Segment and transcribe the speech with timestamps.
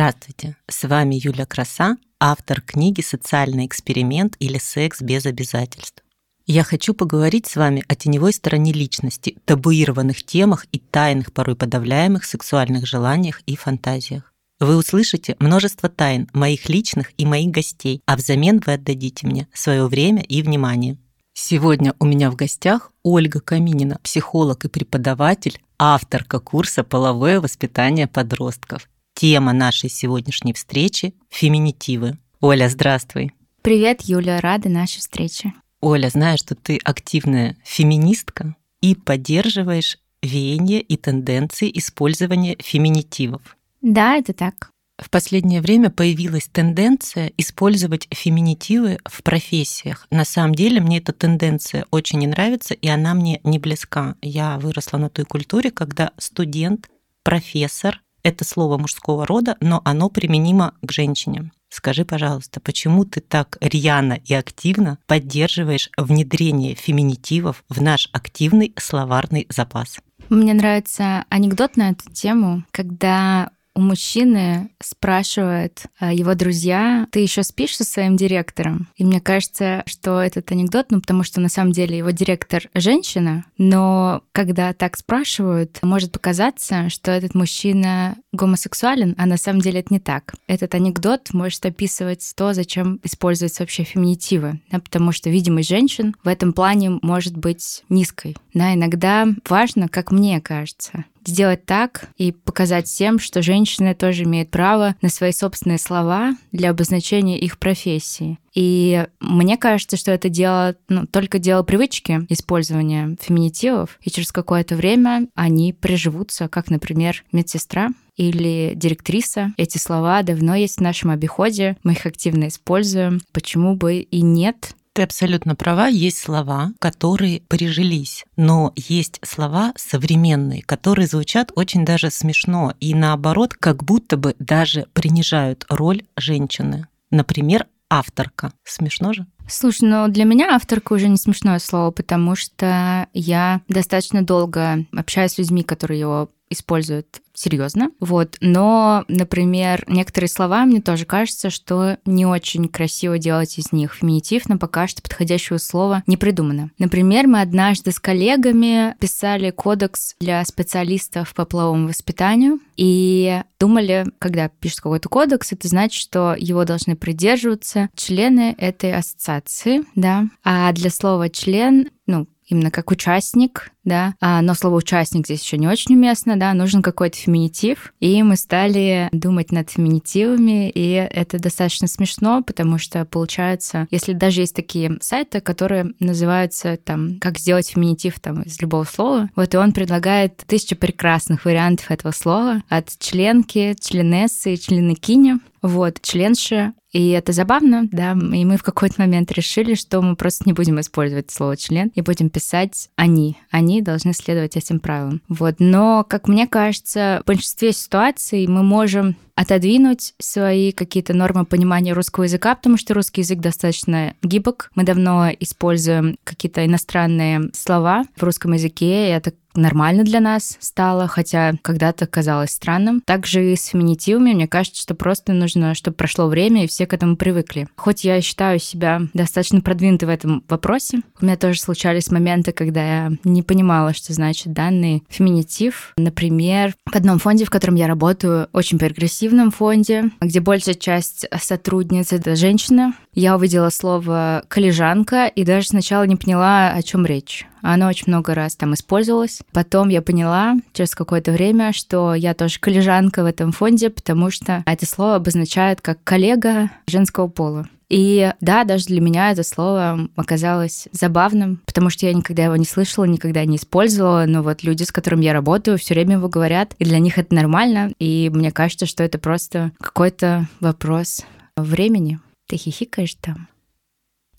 [0.00, 6.02] Здравствуйте, с вами Юля Краса, автор книги «Социальный эксперимент» или «Секс без обязательств».
[6.46, 12.24] Я хочу поговорить с вами о теневой стороне личности, табуированных темах и тайных, порой подавляемых
[12.24, 14.32] сексуальных желаниях и фантазиях.
[14.58, 19.86] Вы услышите множество тайн моих личных и моих гостей, а взамен вы отдадите мне свое
[19.86, 20.96] время и внимание.
[21.34, 28.88] Сегодня у меня в гостях Ольга Каминина, психолог и преподаватель, авторка курса «Половое воспитание подростков».
[29.14, 32.18] Тема нашей сегодняшней встречи– феминитивы.
[32.40, 33.32] Оля, здравствуй.
[33.62, 35.52] Привет, Юля, рада нашей встрече.
[35.80, 43.56] Оля, знаю, что ты активная феминистка и поддерживаешь веяние и тенденции использования феминитивов.
[43.82, 44.70] Да, это так.
[45.00, 50.06] В последнее время появилась тенденция использовать феминитивы в профессиях.
[50.10, 54.16] На самом деле мне эта тенденция очень не нравится, и она мне не близка.
[54.20, 56.90] Я выросла на той культуре, когда студент,
[57.22, 61.50] профессор это слово мужского рода, но оно применимо к женщине.
[61.68, 69.46] Скажи, пожалуйста, почему ты так рьяно и активно поддерживаешь внедрение феминитивов в наш активный словарный
[69.48, 69.98] запас?
[70.28, 73.50] Мне нравится анекдот на эту тему, когда
[73.80, 78.88] у мужчины спрашивают а, его друзья, ты еще спишь со своим директором?
[78.96, 83.46] И мне кажется, что этот анекдот, ну потому что на самом деле его директор женщина,
[83.56, 89.94] но когда так спрашивают, может показаться, что этот мужчина гомосексуален, а на самом деле это
[89.94, 90.34] не так.
[90.46, 96.28] Этот анекдот может описывать то, зачем используются вообще феминитивы, да, потому что видимость женщин в
[96.28, 98.36] этом плане может быть низкой.
[98.52, 104.50] Да, иногда важно, как мне кажется, сделать так и показать всем, что женщины тоже имеют
[104.50, 108.38] право на свои собственные слова для обозначения их профессии.
[108.54, 114.76] И мне кажется, что это дело, ну, только дело привычки использования феминитивов, и через какое-то
[114.76, 119.52] время они приживутся, как, например, медсестра или директриса.
[119.56, 123.20] Эти слова давно есть в нашем обиходе, мы их активно используем.
[123.32, 124.74] Почему бы и нет?
[125.00, 132.10] Ты абсолютно права, есть слова, которые прижились, но есть слова современные, которые звучат очень даже
[132.10, 136.86] смешно и наоборот, как будто бы даже принижают роль женщины.
[137.10, 138.52] Например, авторка.
[138.62, 139.24] Смешно же?
[139.48, 145.32] Слушай, ну для меня авторка уже не смешное слово, потому что я достаточно долго общаюсь
[145.32, 147.90] с людьми, которые его используют серьезно.
[148.00, 148.36] Вот.
[148.40, 154.48] Но, например, некоторые слова, мне тоже кажется, что не очень красиво делать из них феминитив,
[154.48, 156.70] но пока что подходящего слова не придумано.
[156.78, 164.48] Например, мы однажды с коллегами писали кодекс для специалистов по половому воспитанию и думали, когда
[164.48, 170.26] пишут какой-то кодекс, это значит, что его должны придерживаться члены этой ассоциации, да.
[170.44, 175.56] А для слова член, ну, именно как участник, да, а, но слово участник здесь еще
[175.56, 181.38] не очень уместно, да, нужен какой-то феминитив, и мы стали думать над феминитивами, и это
[181.38, 187.70] достаточно смешно, потому что получается, если даже есть такие сайты, которые называются там «Как сделать
[187.70, 192.90] феминитив» там из любого слова, вот и он предлагает тысячу прекрасных вариантов этого слова, от
[192.98, 196.72] членки, членессы, членыкини, вот, членши.
[196.92, 200.80] И это забавно, да, и мы в какой-то момент решили, что мы просто не будем
[200.80, 203.36] использовать слово член и будем писать они.
[203.50, 205.22] Они должны следовать этим правилам.
[205.28, 211.94] Вот, но, как мне кажется, в большинстве ситуаций мы можем отодвинуть свои какие-то нормы понимания
[211.94, 214.70] русского языка, потому что русский язык достаточно гибок.
[214.74, 221.08] Мы давно используем какие-то иностранные слова в русском языке, и это нормально для нас стало,
[221.08, 223.02] хотя когда-то казалось странным.
[223.04, 226.92] Также и с феминитивами, мне кажется, что просто нужно, чтобы прошло время, и все к
[226.92, 227.68] этому привыкли.
[227.76, 232.82] Хоть я считаю себя достаточно продвинутой в этом вопросе, у меня тоже случались моменты, когда
[232.82, 235.92] я не понимала, что значит данный феминитив.
[235.96, 241.26] Например, в одном фонде, в котором я работаю, очень прогрессивно, корпоративном фонде, где большая часть
[241.40, 242.92] сотрудниц— это женщины.
[243.14, 247.46] Я увидела слово «коллежанка» и даже сначала не поняла, о чем речь.
[247.62, 249.40] Оно очень много раз там использовалось.
[249.52, 254.62] Потом я поняла через какое-то время, что я тоже коллежанка в этом фонде, потому что
[254.66, 257.68] это слово обозначает как коллега женского пола.
[257.90, 262.64] И да, даже для меня это слово оказалось забавным, потому что я никогда его не
[262.64, 266.74] слышала, никогда не использовала, но вот люди, с которыми я работаю, все время его говорят,
[266.78, 271.22] и для них это нормально, и мне кажется, что это просто какой-то вопрос
[271.56, 272.20] времени.
[272.48, 273.48] Ты хихикаешь там?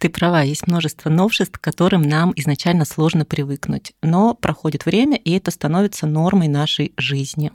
[0.01, 3.93] Ты права, есть множество новшеств, к которым нам изначально сложно привыкнуть.
[4.01, 7.51] Но проходит время, и это становится нормой нашей жизни.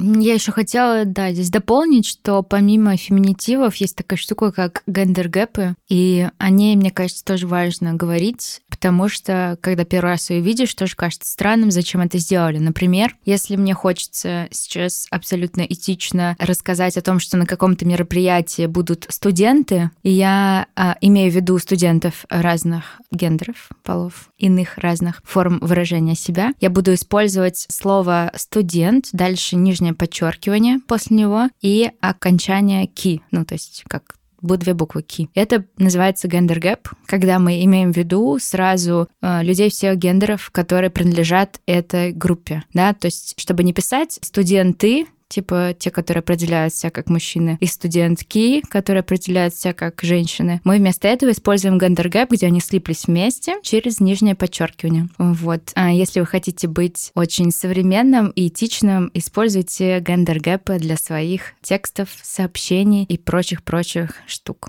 [0.00, 6.28] Я еще хотела, да, здесь дополнить, что помимо феминитивов есть такая штука, как гендер-гэпы, и
[6.36, 10.94] о ней, мне кажется, тоже важно говорить, потому что, когда первый раз ее видишь, тоже
[10.94, 12.58] кажется странным, зачем это сделали.
[12.58, 19.04] Например, если мне хочется сейчас абсолютно этично рассказать о том, что на каком-то мероприятии будут
[19.08, 26.14] студенты, и я а, имею в виду студентов разных гендеров, полов, иных разных форм выражения
[26.14, 33.44] себя, я буду использовать слово студент, дальше нижнее подчеркивание после него и окончание ки, ну
[33.44, 35.28] то есть как будут две буквы ки.
[35.34, 40.90] Это называется gender gap, когда мы имеем в виду сразу э, людей всех гендеров, которые
[40.90, 46.90] принадлежат этой группе, да, то есть чтобы не писать студенты типа те, которые определяют себя
[46.90, 50.60] как мужчины, и студентки, которые определяют себя как женщины.
[50.64, 55.08] Мы вместо этого используем gender gap, где они слиплись вместе через нижнее подчеркивание.
[55.18, 55.72] Вот.
[55.74, 61.54] А если вы хотите быть очень современным и этичным, используйте gender gap ы для своих
[61.62, 64.68] текстов, сообщений и прочих-прочих штук.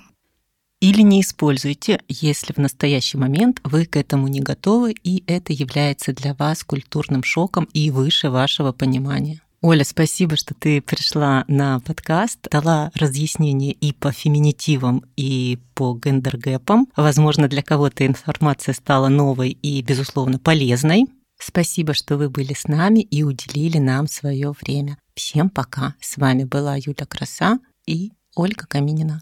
[0.79, 6.13] Или не используйте, если в настоящий момент вы к этому не готовы, и это является
[6.13, 9.41] для вас культурным шоком и выше вашего понимания.
[9.67, 16.87] Оля, спасибо, что ты пришла на подкаст, дала разъяснение и по феминитивам, и по гендергэпам.
[16.95, 21.07] Возможно, для кого-то информация стала новой и, безусловно, полезной.
[21.37, 24.97] Спасибо, что вы были с нами и уделили нам свое время.
[25.15, 25.95] Всем пока.
[25.99, 29.21] С вами была Юля Краса и Ольга Каминина.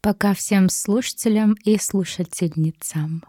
[0.00, 3.24] Пока всем слушателям и слушательницам.